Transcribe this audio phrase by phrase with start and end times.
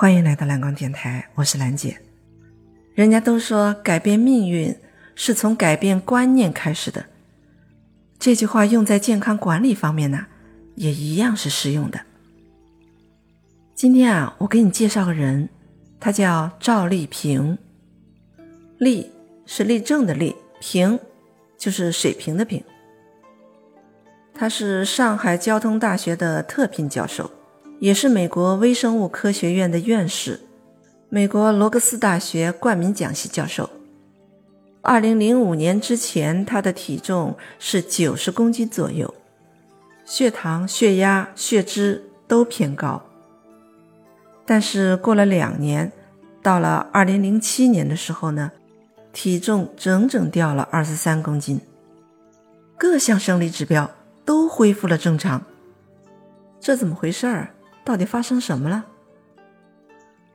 [0.00, 2.00] 欢迎来到蓝光电台，我是兰姐。
[2.94, 4.74] 人家都说改变命运
[5.14, 7.04] 是从改变观念开始的，
[8.18, 10.24] 这句话用在健康管理方面呢，
[10.74, 12.00] 也一样是适用的。
[13.74, 15.50] 今天啊，我给你介绍个人，
[16.00, 17.58] 他叫赵丽萍。
[18.78, 19.12] 丽
[19.44, 20.98] 是立正的立，平
[21.58, 22.64] 就是水平的平。
[24.32, 27.30] 他是上海交通大学的特聘教授。
[27.80, 30.38] 也是美国微生物科学院的院士，
[31.08, 33.70] 美国罗格斯大学冠名讲席教授。
[34.82, 39.14] 二零零五年之前，他的体重是九十公斤左右，
[40.04, 43.02] 血糖、血压、血脂都偏高。
[44.44, 45.90] 但是过了两年，
[46.42, 48.52] 到了二零零七年的时候呢，
[49.10, 51.58] 体重整整掉了二十三公斤，
[52.76, 53.90] 各项生理指标
[54.26, 55.42] 都恢复了正常。
[56.60, 57.54] 这怎么回事儿？
[57.84, 58.84] 到底发生什么了？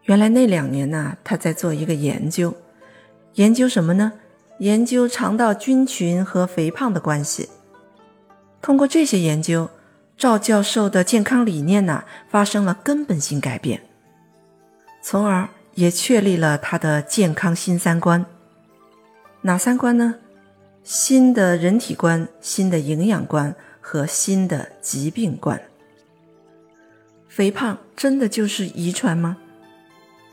[0.04, 2.54] 原来那两年呢，他在做一个研究，
[3.34, 4.13] 研究什么呢？
[4.60, 7.49] 研究肠道菌群和肥胖的关系。
[8.62, 9.70] 通过这些研究，
[10.18, 13.82] 赵教授的健康理念呢发生了根本性改变，
[15.02, 18.26] 从而也确立了他的健康新三观。
[19.41, 20.15] 哪三观呢？
[20.84, 25.59] 新的人体观、新的营养观和新的疾病观。
[27.36, 29.36] 肥胖真的就是遗传吗？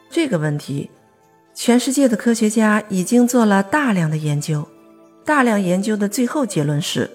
[0.09, 0.89] 这个问题，
[1.53, 4.69] 全世界的科学家已经做了大量的研究，
[5.25, 7.11] 大量研究的最后结论是，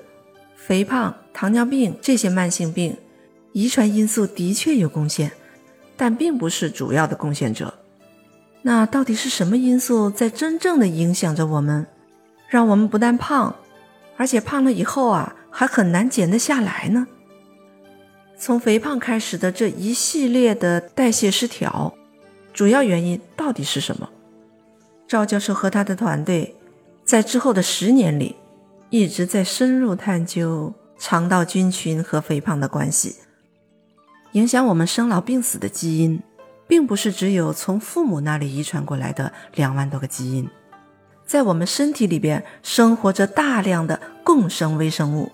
[0.57, 2.97] 肥胖、糖尿病这些慢性病，
[3.53, 5.31] 遗传因素的确有贡献，
[5.95, 7.73] 但并不是主要的贡献者。
[8.63, 11.87] 那到底是什么因素在真正的影响着我们，
[12.49, 13.55] 让我们不但胖，
[14.17, 17.07] 而且胖了以后啊，还很难减得下来呢？
[18.39, 21.93] 从肥胖开始的这一系列的代谢失调，
[22.53, 24.07] 主要原因到底是什么？
[25.07, 26.55] 赵教授和他的团队
[27.03, 28.35] 在之后的十年里，
[28.91, 33.15] 一直在深入探究肠道菌群和肥胖的关系。
[34.33, 36.21] 影响我们生老病死的基因，
[36.67, 40.47] 并不是只有从父母那里遗传过来的两万多个基因，
[41.25, 45.31] 在我们身体里边生活着大量的共生微生物。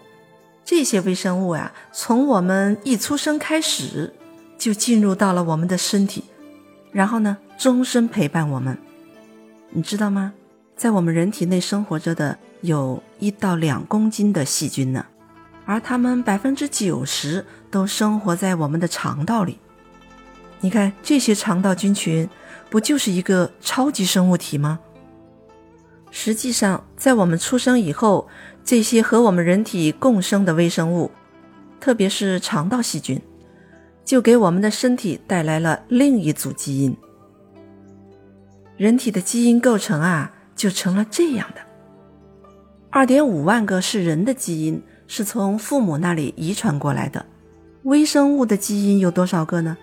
[0.66, 4.14] 这些微生物呀，从我们一出生开始，
[4.58, 6.24] 就进入到了我们的身体，
[6.92, 8.78] 然后呢，终身陪伴我们。
[9.72, 10.34] 你知道吗？
[10.76, 15.06] 在我们人体内生活着的有一到两公斤的细菌呢，
[15.66, 19.60] 而它们百分之九十都生活在我们的肠道里。
[20.62, 22.30] 你看这些肠道菌群，
[22.70, 24.80] 不就是一个超级生物体吗？
[26.10, 28.28] 实际上，在我们出生以后，
[28.66, 31.12] 这些和我们人体共生的微生物，
[31.80, 33.22] 特别是肠道细菌，
[34.06, 36.96] 就给我们的身体带来了另一组基因。
[38.78, 41.62] 人体的基因构成啊，就成了这样的：
[42.90, 47.24] 二点五万个是人的基因，是从父母那里遗传过来的；
[47.84, 49.78] 微生物的基因有多少个呢？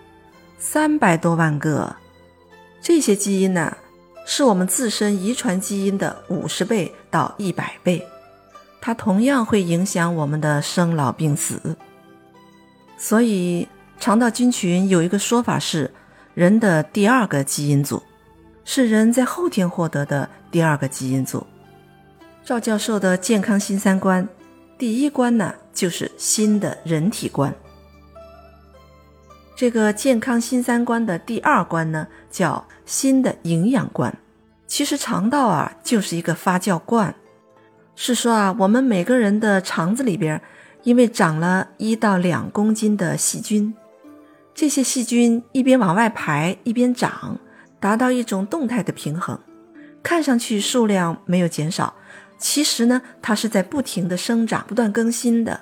[0.57, 1.95] 三百多万个。
[2.81, 3.77] 这些基因呢？
[4.25, 8.05] 是我们自身遗传基因的五十倍到一百倍，
[8.81, 11.77] 它同样会影响我们的生老病死。
[12.97, 13.67] 所以，
[13.99, 15.91] 肠道菌群有一个说法是
[16.33, 18.01] 人的第二个基因组，
[18.65, 21.45] 是人在后天获得的第二个基因组。
[22.43, 24.27] 赵教授的健康新三观，
[24.77, 27.53] 第一关呢就是新的人体观。
[29.55, 34.11] 这个健康新三观的第二关呢，叫新的营养观。
[34.65, 37.13] 其实肠道啊，就是一个发酵罐。
[38.03, 40.41] 是说啊，我们每个人的肠子里边，
[40.81, 43.75] 因为长了一到两公斤的细菌，
[44.55, 47.37] 这些细菌一边往外排，一边长，
[47.79, 49.39] 达到一种动态的平衡。
[50.01, 51.93] 看上去数量没有减少，
[52.39, 55.61] 其实呢，它是在不停的生长，不断更新的。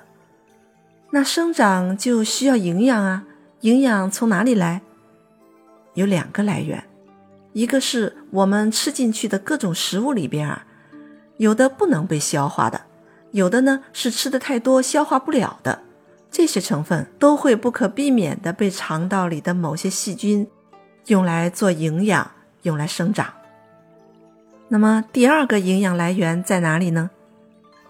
[1.10, 3.24] 那生长就需要营养啊。
[3.60, 4.80] 营养从哪里来？
[5.92, 6.82] 有两个来源，
[7.52, 10.64] 一个是我们吃进去的各种食物里边啊，
[11.40, 12.82] 有的不能被消化的，
[13.30, 15.80] 有的呢是吃的太多消化不了的，
[16.30, 20.46] 这些成分都会不可避免的被肠道里的某些细菌
[21.06, 23.32] 用来做营养，用来生长。
[24.68, 27.08] 那么第二个营养来源在哪里呢？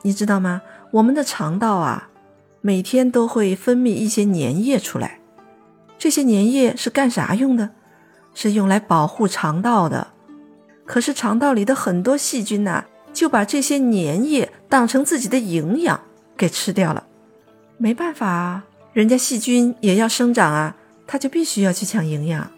[0.02, 0.62] 你知道吗？
[0.92, 2.08] 我们的肠道啊，
[2.60, 5.18] 每天都会分泌一些粘液出来。
[5.98, 7.70] 这些粘液是干啥用的？
[8.32, 10.06] 是用来保护肠道的。
[10.86, 16.00] 可是肠道里的很多细菌呐，就把这些粘液当成自己的营养
[16.36, 17.06] 给吃掉了。
[17.76, 20.76] 没办法啊，人家细菌也要生长啊，
[21.06, 22.50] 它就必须要去抢营养。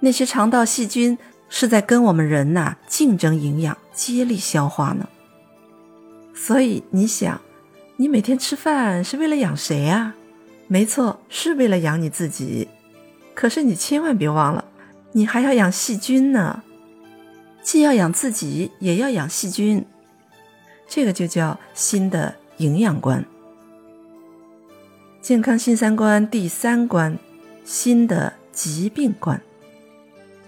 [0.00, 1.18] 那些肠道细菌
[1.48, 5.08] 是在跟我们人呐竞争营养，接力消化呢。
[6.34, 7.40] 所以你想，
[7.96, 10.14] 你每天吃饭是为了养谁啊？
[10.68, 12.68] 没错，是为了养你自己。
[13.34, 14.64] 可是你千万别忘了，
[15.12, 16.62] 你还要养细菌呢。
[17.66, 19.84] 既要养自己，也要养细菌。
[20.86, 23.24] 这个就叫新的营养观。
[25.20, 27.18] 健康新三观第三关，
[27.64, 29.42] 新的疾病观。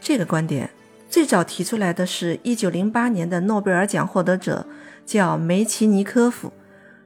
[0.00, 0.70] 这个观点
[1.11, 4.65] 最早提出来的是一九零八年的诺贝尔奖获得者，
[5.05, 6.53] 叫梅奇尼科夫。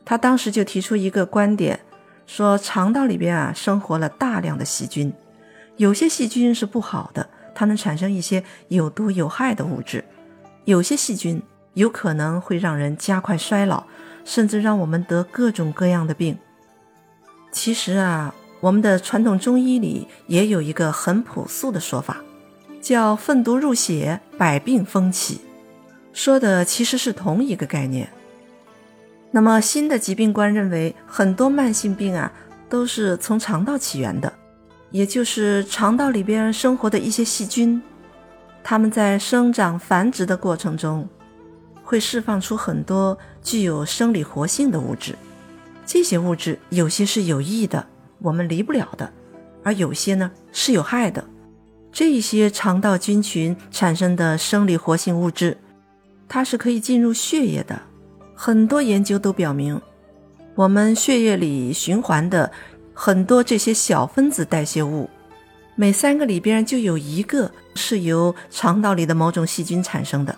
[0.04, 1.80] 他当时就提出一个观点，
[2.26, 5.10] 说肠道里边啊生活了大量的细菌，
[5.78, 10.00] 有些细菌是不好的，它能产生一些有毒有害的物质；
[10.64, 11.42] 有些细菌
[11.74, 13.84] 有可能会让人加快衰老，
[14.24, 16.36] 甚至让我们得各种各样的病。
[17.50, 22.18] 其实啊，我们的传统中医里也有一个很朴素的说法。
[22.80, 25.40] 叫粪毒入血，百病蜂起，
[26.12, 28.08] 说的其实是同一个概念。
[29.30, 32.32] 那么新的疾病观认为，很多慢性病啊
[32.68, 34.32] 都是从肠道起源的，
[34.92, 37.82] 也就是肠道里边生活的一些细菌，
[38.62, 41.08] 它们在生长繁殖的过程中，
[41.82, 45.16] 会释放出很多具有生理活性的物质。
[45.84, 47.84] 这些物质有些是有益的，
[48.18, 49.10] 我们离不了的，
[49.64, 51.24] 而有些呢是有害的。
[51.90, 55.58] 这些肠道菌群产生的生理活性物质，
[56.28, 57.80] 它是可以进入血液的。
[58.34, 59.80] 很多研究都表明，
[60.54, 62.50] 我们血液里循环的
[62.94, 65.08] 很多这些小分子代谢物，
[65.74, 70.36] 每三个里边就有一个是由肠道里的某种细菌产生的。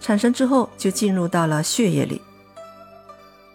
[0.00, 2.20] 产生之后就进入到了血液里。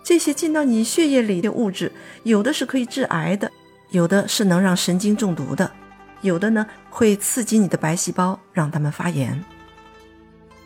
[0.02, 1.92] 这些进到你血液里的物质，
[2.24, 3.52] 有的是可以致癌的，
[3.90, 5.70] 有的是能让神经中毒的。
[6.22, 9.44] 有的呢会刺激你的白细胞，让它们发炎。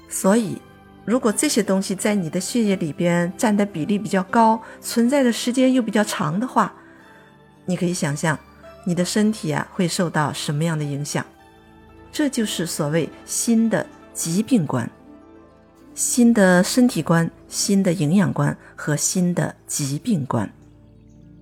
[0.08, 0.62] 所以，
[1.04, 6.72] 如果这些东西在你的血液里边占的比例比较高，存在的时间又比较长的话，
[7.72, 8.38] 你可以想象
[8.84, 11.26] 你的身体啊会受到什么样的影响。
[12.12, 14.90] 这就是所谓新的疾病观、
[15.96, 20.52] 新的身体观、新的营养观和新的疾病观。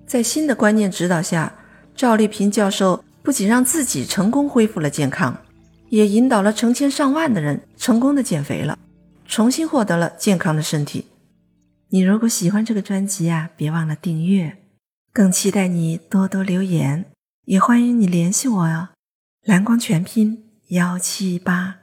[0.06, 1.52] 在新的观念指导下，
[1.96, 3.02] 赵丽萍教授。
[3.22, 5.36] 不仅让自己成功恢复了健康，
[5.90, 8.78] 也引导了成千上万的人成功的减肥了，
[9.26, 11.04] 重新获得了健康的身体。
[11.90, 14.56] 你如果喜欢这个专辑啊，别忘了订阅，
[15.12, 17.06] 更期待你多多留言，
[17.46, 18.88] 也欢迎你联系我哟。
[19.42, 21.79] 蓝光全拼幺七八。